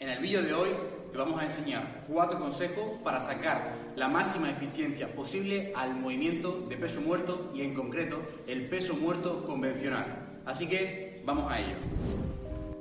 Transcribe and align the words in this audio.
En 0.00 0.08
el 0.08 0.18
vídeo 0.20 0.42
de 0.42 0.54
hoy 0.54 0.70
te 1.12 1.18
vamos 1.18 1.38
a 1.38 1.44
enseñar 1.44 2.06
cuatro 2.08 2.38
consejos 2.38 2.98
para 3.04 3.20
sacar 3.20 3.74
la 3.96 4.08
máxima 4.08 4.48
eficiencia 4.48 5.14
posible 5.14 5.74
al 5.76 5.94
movimiento 5.94 6.64
de 6.70 6.78
peso 6.78 7.02
muerto 7.02 7.50
y 7.54 7.60
en 7.60 7.74
concreto 7.74 8.22
el 8.48 8.66
peso 8.70 8.94
muerto 8.94 9.44
convencional. 9.44 10.40
Así 10.46 10.66
que 10.66 11.20
vamos 11.26 11.52
a 11.52 11.60
ello. 11.60 11.76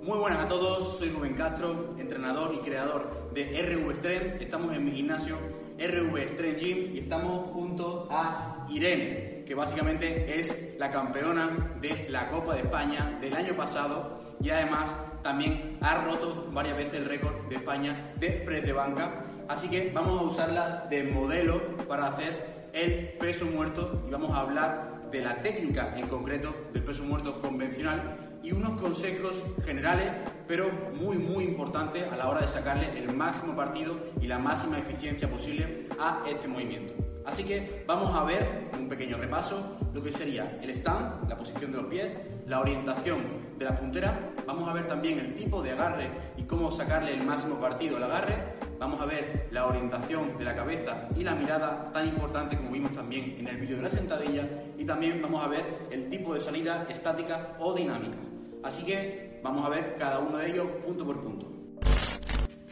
Muy 0.01 0.17
buenas 0.17 0.45
a 0.45 0.47
todos, 0.47 0.97
soy 0.97 1.09
Rubén 1.09 1.33
Castro, 1.33 1.97
entrenador 1.99 2.53
y 2.55 2.59
creador 2.59 3.31
de 3.33 3.63
RV 3.63 3.95
Strength. 3.97 4.41
Estamos 4.41 4.73
en 4.73 4.85
mi 4.85 4.91
gimnasio 4.91 5.39
RV 5.77 6.25
Strength 6.25 6.57
Gym 6.57 6.95
y 6.95 6.99
estamos 6.99 7.49
junto 7.49 8.07
a 8.09 8.65
Irene, 8.69 9.43
que 9.45 9.55
básicamente 9.55 10.39
es 10.39 10.77
la 10.77 10.89
campeona 10.89 11.75
de 11.81 12.07
la 12.07 12.29
Copa 12.29 12.53
de 12.53 12.61
España 12.61 13.17
del 13.19 13.33
año 13.33 13.57
pasado 13.57 14.37
y 14.41 14.51
además 14.51 14.95
también 15.21 15.77
ha 15.81 15.95
roto 16.03 16.49
varias 16.51 16.77
veces 16.77 16.95
el 16.95 17.05
récord 17.05 17.47
de 17.49 17.55
España 17.55 18.13
de 18.19 18.29
press 18.45 18.65
de 18.65 18.73
banca. 18.73 19.25
Así 19.47 19.67
que 19.67 19.91
vamos 19.93 20.21
a 20.21 20.23
usarla 20.23 20.87
de 20.89 21.03
modelo 21.03 21.59
para 21.87 22.07
hacer 22.07 22.69
el 22.73 23.09
peso 23.19 23.45
muerto 23.45 24.03
y 24.07 24.11
vamos 24.11 24.35
a 24.35 24.41
hablar 24.41 25.09
de 25.11 25.21
la 25.21 25.41
técnica 25.41 25.93
en 25.97 26.07
concreto 26.07 26.53
del 26.71 26.83
peso 26.83 27.03
muerto 27.03 27.41
convencional 27.41 28.29
y 28.43 28.51
unos 28.51 28.79
consejos 28.79 29.43
generales, 29.65 30.11
pero 30.47 30.69
muy, 30.93 31.17
muy 31.17 31.43
importantes 31.43 32.03
a 32.11 32.15
la 32.15 32.29
hora 32.29 32.41
de 32.41 32.47
sacarle 32.47 32.97
el 32.97 33.13
máximo 33.13 33.55
partido 33.55 33.97
y 34.21 34.27
la 34.27 34.39
máxima 34.39 34.77
eficiencia 34.77 35.29
posible 35.29 35.87
a 35.99 36.21
este 36.27 36.47
movimiento. 36.47 36.93
Así 37.25 37.43
que 37.43 37.83
vamos 37.85 38.15
a 38.15 38.23
ver 38.23 38.69
un 38.73 38.87
pequeño 38.87 39.17
repaso 39.17 39.78
lo 39.93 40.03
que 40.03 40.11
sería 40.11 40.59
el 40.61 40.69
stand, 40.71 41.29
la 41.29 41.37
posición 41.37 41.71
de 41.71 41.77
los 41.77 41.87
pies, 41.87 42.15
la 42.47 42.61
orientación 42.61 43.19
de 43.57 43.65
la 43.65 43.75
puntera, 43.75 44.31
vamos 44.45 44.69
a 44.69 44.73
ver 44.73 44.87
también 44.87 45.19
el 45.19 45.35
tipo 45.35 45.61
de 45.61 45.71
agarre 45.71 46.09
y 46.37 46.43
cómo 46.43 46.71
sacarle 46.71 47.13
el 47.13 47.23
máximo 47.23 47.55
partido 47.55 47.97
al 47.97 48.03
agarre, 48.03 48.35
vamos 48.79 49.01
a 49.01 49.05
ver 49.05 49.47
la 49.51 49.67
orientación 49.67 50.37
de 50.37 50.45
la 50.45 50.55
cabeza 50.55 51.07
y 51.15 51.23
la 51.23 51.35
mirada 51.35 51.91
tan 51.91 52.07
importante 52.07 52.57
como 52.57 52.71
vimos 52.71 52.93
también 52.93 53.35
en 53.39 53.47
el 53.47 53.57
vídeo 53.57 53.77
de 53.77 53.83
la 53.83 53.89
sentadilla 53.89 54.47
y 54.77 54.85
también 54.85 55.21
vamos 55.21 55.43
a 55.43 55.47
ver 55.47 55.87
el 55.91 56.09
tipo 56.09 56.33
de 56.33 56.39
salida 56.39 56.87
estática 56.89 57.55
o 57.59 57.73
dinámica. 57.73 58.17
Así 58.63 58.83
que 58.83 59.39
vamos 59.43 59.65
a 59.65 59.69
ver 59.69 59.95
cada 59.97 60.19
uno 60.19 60.37
de 60.37 60.49
ellos 60.49 60.67
punto 60.85 61.05
por 61.05 61.21
punto. 61.21 61.47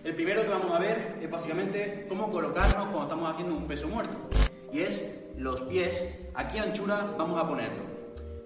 El 0.04 0.16
primero 0.16 0.44
que 0.44 0.50
vamos 0.50 0.72
a 0.74 0.80
ver 0.80 1.18
es 1.22 1.30
básicamente 1.30 2.06
cómo 2.08 2.31
colocarnos 2.31 2.86
cuando 2.86 3.04
estamos 3.04 3.34
haciendo 3.34 3.56
un 3.56 3.68
peso 3.68 3.90
muerto. 3.90 4.30
Y 4.72 4.80
es 4.80 5.27
los 5.38 5.62
pies, 5.62 6.04
a 6.34 6.48
qué 6.48 6.60
anchura 6.60 7.14
vamos 7.18 7.40
a 7.40 7.48
ponerlo. 7.48 7.84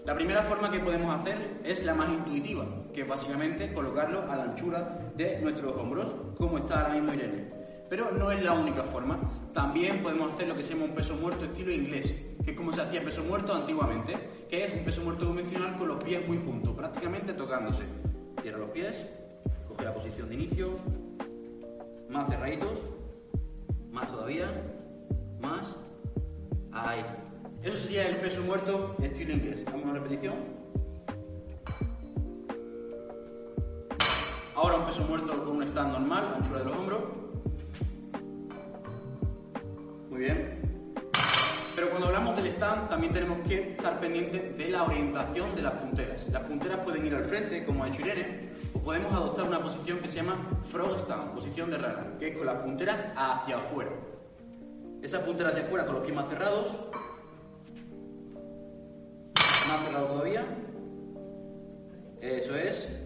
La 0.06 0.14
primera 0.14 0.44
forma 0.44 0.70
que 0.70 0.80
podemos 0.80 1.16
hacer 1.16 1.62
es 1.64 1.86
la 1.86 1.94
más 1.94 2.10
intuitiva, 2.10 2.66
que 2.94 3.02
es 3.02 3.08
básicamente 3.08 3.74
colocarlo 3.74 4.30
a 4.30 4.36
la 4.36 4.44
anchura 4.44 5.12
de 5.16 5.40
nuestros 5.40 5.76
hombros, 5.78 6.14
como 6.38 6.58
está 6.58 6.82
ahora 6.82 6.94
mismo 6.96 7.14
Irene. 7.14 7.50
Pero 7.90 8.12
no 8.12 8.32
es 8.32 8.44
la 8.44 8.54
única 8.54 8.84
forma. 8.84 9.20
También 9.54 10.02
podemos 10.02 10.34
hacer 10.34 10.48
lo 10.48 10.56
que 10.56 10.64
se 10.64 10.74
llama 10.74 10.86
un 10.86 10.96
peso 10.96 11.16
muerto 11.16 11.46
estilo 11.46 11.72
inglés, 11.72 12.14
que 12.44 12.52
es 12.52 12.58
como 12.58 12.72
se 12.72 12.82
hacía 12.82 13.04
peso 13.04 13.24
muerto 13.24 13.54
antiguamente, 13.54 14.46
que 14.50 14.66
es 14.66 14.74
un 14.74 14.84
peso 14.84 15.02
muerto 15.02 15.26
convencional 15.26 15.78
con 15.78 15.88
los 15.88 16.04
pies 16.04 16.28
muy 16.28 16.38
juntos, 16.38 16.74
prácticamente 16.74 17.34
tocándose. 17.34 17.84
Cierra 18.42 18.58
los 18.58 18.70
pies, 18.72 19.06
coge 19.68 19.86
la 19.86 19.94
posición 19.94 20.30
de 20.30 20.36
inicio, 20.36 20.80
más 22.10 22.30
cerraditos, 22.30 22.80
más 23.92 24.08
todavía, 24.08 24.46
más, 25.40 25.76
ahí. 26.90 27.06
Eso 27.64 27.76
sería 27.76 28.08
el 28.08 28.16
peso 28.18 28.42
muerto 28.42 28.96
estilo 29.02 29.34
inglés. 29.34 29.64
Vamos 29.66 29.84
una 29.84 29.94
repetición. 29.94 30.36
Ahora 34.56 34.78
un 34.78 34.86
peso 34.86 35.04
muerto 35.04 35.44
con 35.44 35.58
un 35.58 35.64
stand 35.64 35.92
normal, 35.92 36.34
anchura 36.36 36.60
de 36.60 36.66
los 36.66 36.76
hombros. 36.76 37.02
Muy 40.10 40.20
bien. 40.20 40.62
Pero 41.76 41.90
cuando 41.90 42.08
hablamos 42.08 42.36
del 42.36 42.48
stand, 42.48 42.90
también 42.90 43.14
tenemos 43.14 43.40
que 43.48 43.72
estar 43.72 44.00
pendientes 44.00 44.58
de 44.58 44.70
la 44.70 44.84
orientación 44.84 45.56
de 45.56 45.62
las 45.62 45.74
punteras. 45.74 46.28
Las 46.30 46.44
punteras 46.44 46.80
pueden 46.80 47.06
ir 47.06 47.16
al 47.16 47.26
frente, 47.26 47.64
como 47.66 47.84
ha 47.84 47.88
hecho 47.88 48.02
Irene, 48.02 48.50
o 48.74 48.80
podemos 48.80 49.14
adoptar 49.14 49.46
una 49.46 49.62
posición 49.62 50.00
que 50.00 50.10
se 50.10 50.18
llama 50.18 50.36
frog 50.72 51.00
stand, 51.00 51.34
posición 51.34 51.72
de 51.72 51.78
rana, 51.78 52.18
que 52.20 52.30
es 52.30 52.38
con 52.38 52.46
las 52.46 52.58
punteras 52.58 53.06
hacia 53.16 53.58
afuera. 53.58 53.92
Esa 55.12 55.26
puntera 55.26 55.50
hacia 55.50 55.64
afuera 55.64 55.86
con 55.86 55.96
los 55.96 56.04
pies 56.06 56.16
más 56.16 56.30
cerrados. 56.30 56.68
Más 59.68 59.84
cerrado 59.84 60.06
todavía. 60.06 60.42
Eso 62.22 62.56
es. 62.56 62.98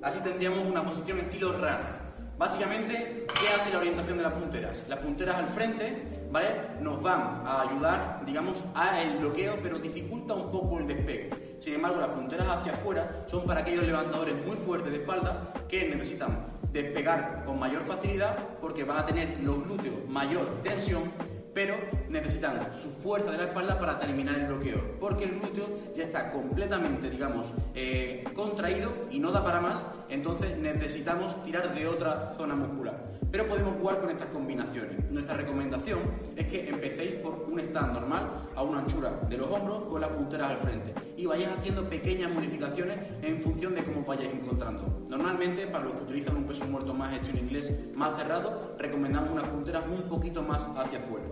Así 0.00 0.20
tendríamos 0.20 0.60
una 0.60 0.84
posición 0.84 1.18
estilo 1.18 1.58
rana. 1.58 2.14
Básicamente, 2.38 3.26
¿qué 3.26 3.48
hace 3.48 3.72
la 3.72 3.78
orientación 3.78 4.18
de 4.18 4.22
las 4.22 4.34
punteras? 4.34 4.84
Las 4.88 5.00
punteras 5.00 5.34
al 5.34 5.48
frente, 5.48 6.28
¿vale? 6.30 6.46
Nos 6.80 7.02
van 7.02 7.42
a 7.44 7.62
ayudar, 7.62 8.22
digamos, 8.24 8.64
a 8.76 9.02
el 9.02 9.18
bloqueo, 9.18 9.58
pero 9.60 9.80
dificulta 9.80 10.34
un 10.34 10.52
poco 10.52 10.78
el 10.78 10.86
despegue. 10.86 11.56
Sin 11.58 11.74
embargo, 11.74 11.98
las 11.98 12.10
punteras 12.10 12.46
hacia 12.46 12.74
afuera 12.74 13.24
son 13.26 13.44
para 13.46 13.62
aquellos 13.62 13.84
levantadores 13.84 14.46
muy 14.46 14.58
fuertes 14.58 14.92
de 14.92 14.98
espalda 14.98 15.52
que 15.68 15.88
necesitan 15.88 16.56
despegar 16.72 17.42
con 17.44 17.58
mayor 17.58 17.84
facilidad 17.84 18.36
porque 18.60 18.84
van 18.84 18.98
a 18.98 19.06
tener 19.06 19.40
los 19.40 19.64
glúteos 19.64 19.96
mayor 20.06 20.46
tensión 20.62 21.10
pero 21.58 21.74
necesitan 22.08 22.72
su 22.72 22.88
fuerza 22.88 23.32
de 23.32 23.38
la 23.38 23.44
espalda 23.46 23.80
para 23.80 23.98
terminar 23.98 24.38
el 24.38 24.46
bloqueo, 24.46 24.78
porque 25.00 25.24
el 25.24 25.40
glúteo 25.40 25.66
ya 25.92 26.04
está 26.04 26.30
completamente, 26.30 27.10
digamos, 27.10 27.52
eh, 27.74 28.22
contraído 28.36 28.92
y 29.10 29.18
no 29.18 29.32
da 29.32 29.42
para 29.42 29.60
más, 29.60 29.82
entonces 30.08 30.56
necesitamos 30.56 31.42
tirar 31.42 31.74
de 31.74 31.88
otra 31.88 32.32
zona 32.36 32.54
muscular. 32.54 33.08
Pero 33.32 33.46
podemos 33.46 33.74
jugar 33.76 34.00
con 34.00 34.08
estas 34.10 34.28
combinaciones. 34.28 35.10
Nuestra 35.10 35.34
recomendación 35.36 35.98
es 36.36 36.46
que 36.46 36.68
empecéis 36.68 37.14
por 37.14 37.46
un 37.50 37.58
stand 37.60 37.92
normal 37.92 38.46
a 38.54 38.62
una 38.62 38.78
anchura 38.78 39.10
de 39.28 39.36
los 39.36 39.50
hombros 39.50 39.82
con 39.84 40.00
las 40.00 40.10
punteras 40.10 40.52
al 40.52 40.56
frente 40.58 40.94
y 41.16 41.26
vayáis 41.26 41.58
haciendo 41.58 41.88
pequeñas 41.88 42.30
modificaciones 42.30 42.96
en 43.20 43.42
función 43.42 43.74
de 43.74 43.82
cómo 43.82 44.04
vayáis 44.04 44.32
encontrando. 44.32 45.06
Normalmente, 45.08 45.66
para 45.66 45.84
los 45.84 45.94
que 45.94 46.04
utilizan 46.04 46.36
un 46.36 46.44
peso 46.44 46.64
muerto 46.66 46.94
más 46.94 47.12
hecho 47.14 47.30
en 47.30 47.38
inglés, 47.38 47.70
más 47.94 48.16
cerrado, 48.16 48.76
recomendamos 48.78 49.30
unas 49.30 49.48
punteras 49.48 49.84
un 49.86 50.08
poquito 50.08 50.42
más 50.42 50.66
hacia 50.76 51.00
afuera. 51.00 51.26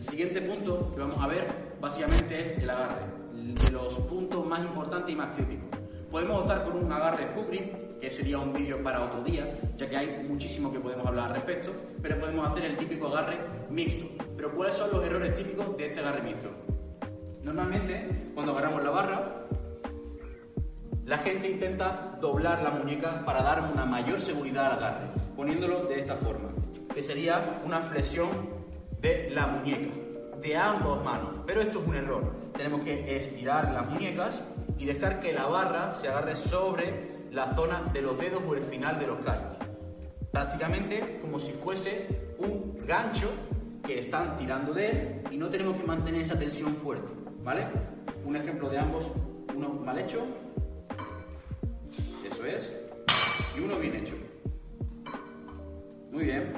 El 0.00 0.06
siguiente 0.06 0.40
punto 0.40 0.94
que 0.94 1.00
vamos 1.02 1.22
a 1.22 1.26
ver 1.26 1.46
básicamente 1.78 2.40
es 2.40 2.56
el 2.56 2.70
agarre, 2.70 3.02
de 3.34 3.70
los 3.70 3.98
puntos 3.98 4.46
más 4.46 4.60
importantes 4.60 5.12
y 5.12 5.14
más 5.14 5.36
críticos. 5.36 5.78
Podemos 6.10 6.40
optar 6.40 6.64
por 6.64 6.74
un 6.74 6.90
agarre 6.90 7.28
hook 7.34 8.00
que 8.00 8.10
sería 8.10 8.38
un 8.38 8.50
vídeo 8.50 8.82
para 8.82 9.04
otro 9.04 9.22
día, 9.22 9.60
ya 9.76 9.90
que 9.90 9.96
hay 9.98 10.26
muchísimo 10.26 10.72
que 10.72 10.80
podemos 10.80 11.06
hablar 11.06 11.26
al 11.26 11.34
respecto, 11.34 11.72
pero 12.00 12.18
podemos 12.18 12.48
hacer 12.48 12.64
el 12.64 12.78
típico 12.78 13.08
agarre 13.08 13.40
mixto. 13.68 14.06
Pero 14.38 14.54
¿cuáles 14.54 14.74
son 14.74 14.90
los 14.90 15.04
errores 15.04 15.34
típicos 15.34 15.76
de 15.76 15.84
este 15.88 16.00
agarre 16.00 16.22
mixto? 16.22 16.48
Normalmente, 17.42 18.30
cuando 18.32 18.52
agarramos 18.52 18.82
la 18.82 18.90
barra, 18.90 19.46
la 21.04 21.18
gente 21.18 21.50
intenta 21.50 22.16
doblar 22.22 22.62
la 22.62 22.70
muñeca 22.70 23.22
para 23.26 23.42
dar 23.42 23.70
una 23.70 23.84
mayor 23.84 24.18
seguridad 24.18 24.64
al 24.64 24.72
agarre, 24.78 25.08
poniéndolo 25.36 25.84
de 25.84 25.98
esta 25.98 26.16
forma, 26.16 26.48
que 26.94 27.02
sería 27.02 27.60
una 27.66 27.82
flexión 27.82 28.59
de 29.00 29.30
la 29.30 29.46
muñeca, 29.46 29.90
de 30.40 30.56
ambas 30.56 31.04
manos. 31.04 31.30
Pero 31.46 31.60
esto 31.60 31.80
es 31.80 31.88
un 31.88 31.96
error. 31.96 32.32
Tenemos 32.54 32.82
que 32.82 33.16
estirar 33.16 33.72
las 33.72 33.88
muñecas 33.88 34.42
y 34.78 34.84
dejar 34.84 35.20
que 35.20 35.32
la 35.32 35.46
barra 35.46 35.94
se 35.94 36.08
agarre 36.08 36.36
sobre 36.36 37.10
la 37.30 37.54
zona 37.54 37.90
de 37.92 38.02
los 38.02 38.18
dedos 38.18 38.42
o 38.46 38.54
el 38.54 38.62
final 38.64 38.98
de 38.98 39.06
los 39.06 39.18
callos. 39.20 39.56
Prácticamente 40.30 41.18
como 41.20 41.38
si 41.38 41.52
fuese 41.52 42.34
un 42.38 42.78
gancho 42.86 43.28
que 43.84 43.98
están 43.98 44.36
tirando 44.36 44.72
de 44.72 44.90
él 44.90 45.22
y 45.30 45.36
no 45.36 45.48
tenemos 45.48 45.76
que 45.76 45.84
mantener 45.84 46.22
esa 46.22 46.38
tensión 46.38 46.74
fuerte. 46.76 47.10
¿Vale? 47.42 47.66
Un 48.24 48.36
ejemplo 48.36 48.68
de 48.68 48.78
ambos, 48.78 49.10
uno 49.54 49.70
mal 49.70 49.98
hecho, 49.98 50.26
eso 52.30 52.44
es, 52.44 52.72
y 53.56 53.60
uno 53.60 53.76
bien 53.78 53.96
hecho. 53.96 54.14
Muy 56.10 56.24
bien. 56.24 56.52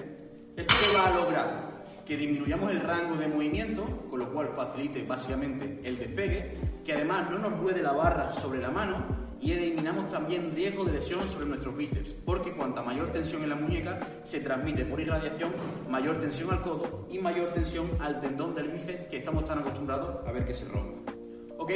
Esto 0.57 0.75
va 0.97 1.07
a 1.07 1.11
lograr 1.21 1.72
que 2.05 2.17
disminuyamos 2.17 2.71
el 2.71 2.81
rango 2.81 3.17
de 3.17 3.29
movimiento, 3.29 3.85
con 4.11 4.21
lo 4.21 4.33
cual 4.33 4.51
facilite 4.57 5.05
básicamente 5.05 5.81
el 5.85 5.99
despegue, 5.99 6.57
que 6.85 6.93
además 6.95 7.31
no 7.31 7.39
nos 7.39 7.59
ruede 7.59 7.83
la 7.83 7.93
barra 7.93 8.33
sobre 8.33 8.61
la 8.61 8.71
mano 8.71 9.23
y 9.41 9.53
eliminamos 9.53 10.09
también 10.09 10.55
riesgo 10.55 10.85
de 10.85 10.93
lesión 10.93 11.27
sobre 11.27 11.47
nuestros 11.47 11.77
bíceps, 11.77 12.15
porque 12.25 12.53
cuanta 12.53 12.83
mayor 12.83 13.11
tensión 13.11 13.43
en 13.43 13.49
la 13.49 13.57
muñeca 13.57 14.07
se 14.25 14.41
transmite 14.41 14.85
por 14.85 15.01
irradiación 15.01 15.53
mayor 15.89 16.21
tensión 16.21 16.53
al 16.53 16.63
codo 16.63 17.09
y 17.11 17.19
mayor 17.19 17.53
tensión 17.53 17.91
al 18.01 18.21
tendón 18.21 18.55
del 18.55 18.69
bíceps 18.69 19.09
que 19.09 19.19
estamos 19.19 19.45
tan 19.45 19.59
acostumbrados 19.59 20.27
a 20.27 20.33
ver 20.33 20.47
que 20.47 20.55
se 20.55 20.65
rompa. 20.67 21.13
¿Ok? 21.59 21.73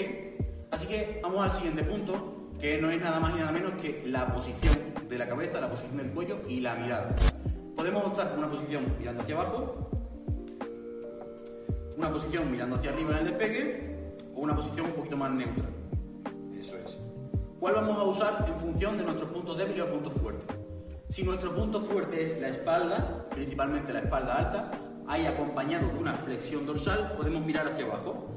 Así 0.71 0.87
que 0.87 1.21
vamos 1.23 1.43
al 1.43 1.51
siguiente 1.51 1.83
punto, 1.83 2.51
que 2.61 2.81
no 2.81 2.91
es 2.91 3.01
nada 3.01 3.19
más 3.19 3.35
y 3.35 3.39
nada 3.39 3.53
menos 3.53 3.73
que 3.81 4.03
la 4.07 4.33
posición 4.33 4.77
de 5.09 5.19
la 5.19 5.29
cabeza, 5.29 5.61
la 5.61 5.69
posición 5.69 5.97
del 5.97 6.11
cuello 6.11 6.41
y 6.49 6.61
la 6.61 6.75
mirada. 6.77 7.15
Podemos 7.77 8.05
optar 8.05 8.31
por 8.31 8.39
una 8.39 8.51
posición 8.51 8.95
mirando 8.99 9.23
hacia 9.23 9.35
abajo, 9.35 9.91
una 11.97 12.13
posición 12.13 12.51
mirando 12.51 12.77
hacia 12.77 12.91
arriba 12.91 13.13
en 13.13 13.19
el 13.19 13.25
despegue 13.25 13.97
o 14.35 14.41
una 14.41 14.55
posición 14.55 14.87
un 14.87 14.93
poquito 14.93 15.17
más 15.17 15.31
neutra. 15.33 15.65
Eso 16.59 16.77
es. 16.77 16.99
¿Cuál 17.59 17.75
vamos 17.75 17.97
a 17.97 18.05
usar 18.05 18.45
en 18.49 18.61
función 18.61 18.99
de 18.99 19.05
nuestros 19.05 19.31
puntos 19.31 19.57
débiles 19.57 19.83
o 19.83 19.91
puntos 19.91 20.13
fuertes? 20.21 20.57
Si 21.09 21.23
nuestro 21.23 21.55
punto 21.55 21.81
fuerte 21.81 22.23
es 22.23 22.41
la 22.41 22.49
espalda, 22.49 23.27
principalmente 23.31 23.93
la 23.93 24.01
espalda 24.01 24.37
alta, 24.37 24.71
ahí 25.07 25.25
acompañado 25.25 25.89
de 25.89 25.99
una 25.99 26.15
flexión 26.15 26.67
dorsal, 26.67 27.15
podemos 27.17 27.45
mirar 27.45 27.67
hacia 27.69 27.87
abajo. 27.87 28.29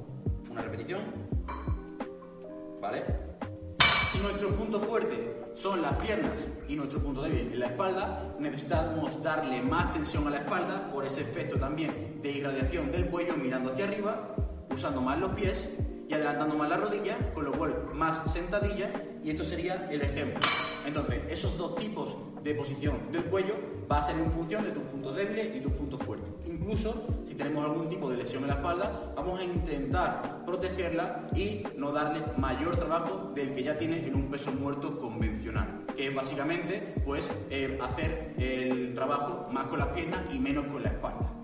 Una 0.50 0.62
repetición. 0.62 1.02
¿Vale? 2.80 3.04
Si 4.12 4.20
nuestro 4.20 4.50
punto 4.56 4.80
fuerte 4.80 5.36
son 5.54 5.82
las 5.82 5.96
piernas 5.96 6.34
y 6.68 6.76
nuestro 6.76 7.00
punto 7.00 7.22
débil 7.22 7.50
es 7.52 7.60
la 7.60 7.66
espalda, 7.66 8.36
necesitamos 8.40 9.22
darle 9.22 9.62
más 9.62 9.92
tensión 9.92 10.28
a 10.28 10.30
la 10.30 10.38
espalda 10.38 10.90
por 10.92 11.06
ese 11.06 11.22
efecto 11.22 11.58
también 11.58 12.09
de 12.22 12.32
irradiación 12.32 12.92
del 12.92 13.06
cuello 13.06 13.36
mirando 13.36 13.72
hacia 13.72 13.86
arriba, 13.86 14.36
usando 14.70 15.02
más 15.02 15.20
los 15.20 15.32
pies 15.32 15.70
y 16.08 16.14
adelantando 16.14 16.56
más 16.56 16.70
la 16.70 16.78
rodilla, 16.78 17.18
con 17.34 17.46
lo 17.46 17.52
cual 17.52 17.86
más 17.94 18.32
sentadilla 18.32 18.92
y 19.24 19.32
esto 19.32 19.46
sería 19.46 19.88
el 19.92 20.02
ejemplo. 20.02 20.40
Entonces, 20.86 21.22
esos 21.30 21.58
dos 21.58 21.76
tipos 21.76 22.18
de 22.44 22.56
posición 22.56 23.12
del 23.12 23.26
cuello 23.26 23.56
va 23.92 23.98
a 23.98 24.02
ser 24.02 24.18
en 24.18 24.32
función 24.32 24.64
de 24.64 24.72
tus 24.72 24.84
puntos 24.84 25.16
débiles 25.16 25.56
y 25.56 25.60
tus 25.60 25.72
puntos 25.74 26.02
fuertes. 26.02 26.30
Incluso 26.46 27.08
si 27.28 27.36
tenemos 27.36 27.66
algún 27.66 27.90
tipo 27.90 28.10
de 28.10 28.18
lesión 28.18 28.44
en 28.44 28.50
la 28.50 28.56
espalda, 28.56 29.14
vamos 29.16 29.40
a 29.40 29.44
intentar 29.44 30.46
protegerla 30.46 31.28
y 31.36 31.64
no 31.78 31.92
darle 31.92 32.22
mayor 32.38 32.78
trabajo 32.78 33.32
del 33.36 33.54
que 33.54 33.64
ya 33.64 33.78
tiene 33.78 34.06
en 34.06 34.16
un 34.16 34.30
peso 34.30 34.52
muerto 34.52 35.00
convencional, 35.00 35.86
que 35.96 36.08
es 36.08 36.16
básicamente 36.16 36.96
pues 37.06 37.32
eh, 37.50 37.78
hacer 37.82 38.34
el 38.38 38.94
trabajo 38.94 39.48
más 39.52 39.68
con 39.68 39.80
las 39.80 39.90
piernas 39.90 40.22
y 40.32 40.40
menos 40.40 40.66
con 40.68 40.82
la 40.82 40.90
espalda. 40.90 41.39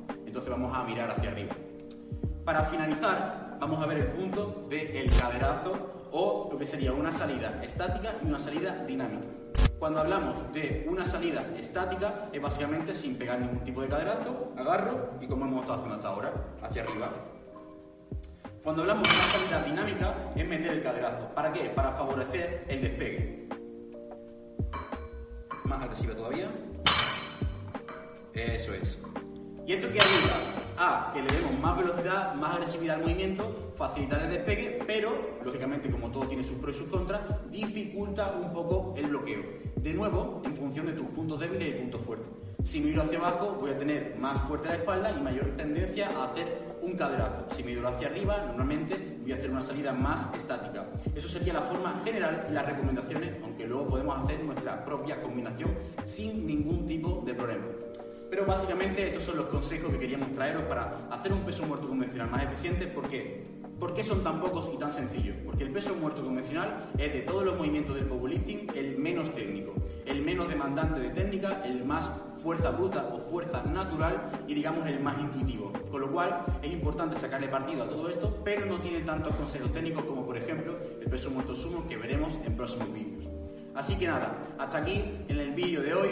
Vamos 0.50 0.76
a 0.76 0.84
mirar 0.84 1.10
hacia 1.10 1.30
arriba. 1.30 1.56
Para 2.46 2.62
finalizar, 2.66 3.58
vamos 3.60 3.84
a 3.84 3.88
ver 3.88 3.98
el 3.98 4.08
punto 4.08 4.68
del 4.70 5.12
caderazo 5.18 6.08
o 6.12 6.50
lo 6.52 6.58
que 6.58 6.66
sería 6.66 6.94
una 6.94 7.12
salida 7.12 7.62
estática 7.64 8.14
y 8.24 8.28
una 8.28 8.40
salida 8.40 8.84
dinámica. 8.86 9.26
Cuando 9.80 10.00
hablamos 10.00 10.54
de 10.54 10.86
una 10.90 11.04
salida 11.04 11.44
estática, 11.60 12.30
es 12.32 12.42
básicamente 12.42 12.94
sin 12.94 13.18
pegar 13.18 13.40
ningún 13.40 13.60
tipo 13.64 13.82
de 13.82 13.90
caderazo, 13.90 14.54
agarro 14.58 15.12
y 15.20 15.28
como 15.28 15.46
hemos 15.46 15.62
estado 15.62 15.80
haciendo 15.80 15.96
hasta 15.96 16.08
ahora, 16.08 16.34
hacia 16.62 16.84
arriba. 16.84 17.12
Cuando 18.64 18.84
hablamos 18.84 19.04
de 19.04 19.16
una 19.16 19.24
salida 19.24 19.64
dinámica, 19.64 20.14
es 20.36 20.48
meter 20.48 20.72
el 20.72 20.84
caderazo. 20.84 21.28
¿Para 21.36 21.52
qué? 21.52 21.70
Para 21.70 21.92
favorecer 21.92 22.66
el 22.68 22.82
despegue. 22.82 23.50
Más 25.66 25.82
agresiva 25.82 26.16
todavía. 26.16 26.48
Eso 28.34 28.74
es. 28.74 28.98
Y 29.66 29.74
esto 29.74 29.88
que 29.88 30.00
ayuda 30.00 30.36
a 30.78 31.12
que 31.12 31.24
le 31.24 31.28
demos 31.28 31.60
más 31.60 31.76
velocidad, 31.76 32.36
más 32.36 32.54
agresividad 32.54 32.98
al 32.98 33.02
movimiento, 33.02 33.74
facilitar 33.76 34.22
el 34.22 34.30
despegue, 34.30 34.80
pero, 34.86 35.40
lógicamente, 35.44 35.90
como 35.90 36.12
todo 36.12 36.28
tiene 36.28 36.44
sus 36.44 36.60
pros 36.60 36.76
y 36.76 36.80
sus 36.80 36.88
contras, 36.90 37.22
dificulta 37.50 38.36
un 38.40 38.54
poco 38.54 38.94
el 38.96 39.08
bloqueo. 39.08 39.42
De 39.78 39.94
nuevo, 39.94 40.44
en 40.46 40.56
función 40.56 40.86
de 40.86 40.94
tus 40.94 41.08
puntos 41.08 41.40
débiles 41.40 41.70
y 41.70 41.80
puntos 41.80 42.02
fuertes. 42.02 42.30
Si 42.64 42.80
miro 42.80 43.02
hacia 43.02 43.18
abajo, 43.18 43.58
voy 43.60 43.72
a 43.72 43.80
tener 43.80 44.16
más 44.20 44.40
fuerte 44.42 44.68
la 44.68 44.76
espalda 44.76 45.12
y 45.18 45.22
mayor 45.24 45.48
tendencia 45.58 46.12
a 46.16 46.26
hacer 46.26 46.78
un 46.84 46.94
caderazo. 46.94 47.48
Si 47.56 47.64
miro 47.64 47.88
hacia 47.88 48.08
arriba, 48.08 48.46
normalmente 48.48 49.18
voy 49.22 49.32
a 49.32 49.36
hacer 49.36 49.50
una 49.50 49.62
salida 49.64 49.94
más 49.94 50.32
estática. 50.36 50.86
Eso 51.16 51.28
sería 51.28 51.54
la 51.54 51.62
forma 51.62 52.02
general 52.04 52.46
y 52.50 52.54
las 52.54 52.68
recomendaciones, 52.68 53.34
aunque 53.44 53.66
luego 53.66 53.88
podemos 53.88 54.24
hacer 54.24 54.44
nuestra 54.44 54.86
propia 54.86 55.20
combinación 55.22 55.72
sin 56.06 56.46
ningún 56.46 56.86
tipo 56.86 57.24
de 57.26 57.34
problema. 57.34 57.66
Pero 58.30 58.46
básicamente 58.46 59.08
estos 59.08 59.24
son 59.24 59.38
los 59.38 59.48
consejos 59.48 59.92
que 59.92 60.00
queríamos 60.00 60.34
traeros 60.34 60.64
para 60.64 61.08
hacer 61.12 61.32
un 61.32 61.42
peso 61.42 61.66
muerto 61.66 61.88
convencional 61.88 62.30
más 62.30 62.44
eficiente. 62.44 62.88
¿Por 62.88 63.08
qué? 63.08 63.56
¿Por 63.80 63.94
qué 63.94 64.04
son 64.04 64.24
tan 64.24 64.40
pocos 64.40 64.70
y 64.74 64.78
tan 64.78 64.92
sencillos? 64.92 65.36
Porque 65.46 65.64
el 65.64 65.72
peso 65.72 65.94
muerto 65.96 66.24
convencional 66.24 66.92
es 66.98 67.14
de 67.14 67.22
todos 67.22 67.44
los 67.44 67.58
movimientos 67.58 67.96
del 67.96 68.06
powerlifting 68.06 68.72
el 68.74 68.98
menos 68.98 69.34
técnico, 69.34 69.74
el 70.06 70.22
menos 70.22 70.48
demandante 70.48 71.00
de 71.02 71.10
técnica, 71.10 71.62
el 71.66 71.84
más 71.84 72.10
fuerza 72.42 72.72
bruta 72.72 73.10
o 73.12 73.20
fuerza 73.20 73.64
natural 73.64 74.32
y 74.48 74.54
digamos 74.54 74.88
el 74.88 75.02
más 75.02 75.20
intuitivo. 75.20 75.74
Con 75.92 76.02
lo 76.02 76.10
cual 76.10 76.46
es 76.62 76.72
importante 76.72 77.18
sacarle 77.18 77.50
partido 77.50 77.84
a 77.84 77.90
todo 77.90 78.08
esto, 78.08 78.40
pero 78.46 78.66
no 78.66 78.80
tiene 78.80 79.02
tantos 79.02 79.36
consejos 79.36 79.74
técnicos 79.74 80.06
como 80.06 80.26
por 80.26 80.38
ejemplo 80.38 80.78
el 81.02 81.10
peso 81.10 81.30
muerto 81.30 81.54
sumo 81.54 81.86
que 81.86 81.98
veremos 81.98 82.34
en 82.46 82.56
próximos 82.56 82.94
vídeos. 82.94 83.26
Así 83.76 83.98
que 83.98 84.08
nada, 84.08 84.56
hasta 84.58 84.78
aquí 84.78 85.04
en 85.28 85.38
el 85.38 85.52
vídeo 85.52 85.82
de 85.82 85.94
hoy. 85.94 86.10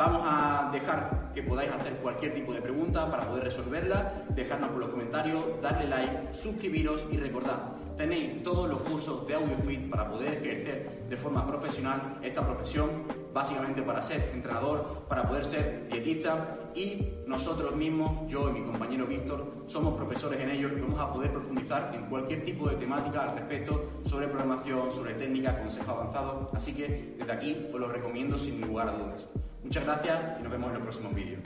Vamos 0.00 0.22
a 0.24 0.70
dejar 0.72 1.30
que 1.34 1.42
podáis 1.42 1.70
hacer 1.70 1.96
cualquier 1.96 2.32
tipo 2.32 2.54
de 2.54 2.62
pregunta 2.62 3.10
para 3.10 3.28
poder 3.28 3.44
resolverla, 3.44 4.24
dejadnos 4.30 4.70
por 4.70 4.80
los 4.80 4.88
comentarios, 4.88 5.60
darle 5.60 5.88
like, 5.88 6.32
suscribiros 6.32 7.04
y 7.10 7.18
recordad, 7.18 7.76
tenéis 7.98 8.42
todos 8.42 8.66
los 8.66 8.80
cursos 8.80 9.26
de 9.26 9.34
AudioFit 9.34 9.90
para 9.90 10.08
poder 10.08 10.42
ejercer 10.42 11.04
de 11.06 11.16
forma 11.18 11.46
profesional 11.46 12.16
esta 12.22 12.40
profesión, 12.46 12.88
básicamente 13.34 13.82
para 13.82 14.02
ser 14.02 14.30
entrenador, 14.32 15.04
para 15.06 15.28
poder 15.28 15.44
ser 15.44 15.86
dietista. 15.90 16.56
Y 16.74 17.18
nosotros 17.26 17.76
mismos, 17.76 18.26
yo 18.26 18.48
y 18.48 18.52
mi 18.52 18.62
compañero 18.62 19.06
Víctor, 19.06 19.64
somos 19.66 19.96
profesores 19.96 20.40
en 20.40 20.48
ello 20.48 20.70
y 20.78 20.80
vamos 20.80 20.98
a 20.98 21.12
poder 21.12 21.30
profundizar 21.30 21.90
en 21.94 22.06
cualquier 22.06 22.42
tipo 22.46 22.70
de 22.70 22.76
temática 22.76 23.24
al 23.24 23.36
respecto 23.36 23.90
sobre 24.06 24.28
programación, 24.28 24.90
sobre 24.90 25.12
técnica, 25.12 25.60
consejo 25.60 25.90
avanzado, 25.90 26.50
así 26.54 26.72
que 26.72 27.16
desde 27.18 27.32
aquí 27.32 27.66
os 27.70 27.78
lo 27.78 27.88
recomiendo 27.88 28.38
sin 28.38 28.62
lugar 28.62 28.88
a 28.88 28.92
dudas. 28.92 29.28
Muchas 29.62 29.84
gracias 29.84 30.20
y 30.38 30.42
nos 30.42 30.52
vemos 30.52 30.70
en 30.70 30.76
el 30.76 30.82
próximo 30.82 31.10
vídeo. 31.10 31.38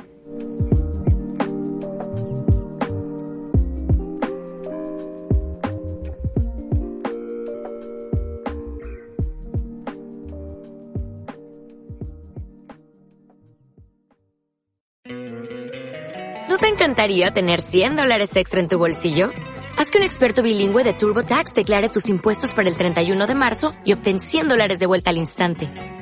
¿No 16.48 16.58
te 16.58 16.68
encantaría 16.68 17.32
tener 17.32 17.60
100 17.60 17.96
dólares 17.96 18.36
extra 18.36 18.60
en 18.60 18.68
tu 18.68 18.78
bolsillo? 18.78 19.30
Haz 19.76 19.90
que 19.90 19.98
un 19.98 20.04
experto 20.04 20.42
bilingüe 20.42 20.84
de 20.84 20.92
TurboTax 20.92 21.52
declare 21.52 21.88
tus 21.88 22.08
impuestos 22.08 22.52
para 22.52 22.68
el 22.68 22.76
31 22.76 23.26
de 23.26 23.34
marzo 23.34 23.72
y 23.84 23.92
obtén 23.92 24.20
100 24.20 24.48
dólares 24.48 24.78
de 24.78 24.86
vuelta 24.86 25.10
al 25.10 25.18
instante. 25.18 25.68